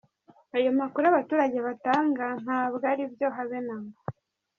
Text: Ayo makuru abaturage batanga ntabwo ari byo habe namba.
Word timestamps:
Ayo 0.57 0.69
makuru 0.79 1.05
abaturage 1.07 1.57
batanga 1.67 2.25
ntabwo 2.43 2.83
ari 2.91 3.03
byo 3.13 3.27
habe 3.35 3.57
namba. 3.67 3.97